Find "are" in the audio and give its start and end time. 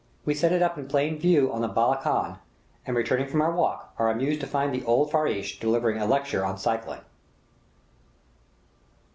3.99-4.09